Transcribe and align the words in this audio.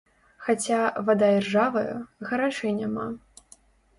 Хаця, 0.45 0.77
вада 1.09 1.27
іржавая, 1.41 1.93
гарачай 2.31 2.71
няма. 2.79 3.05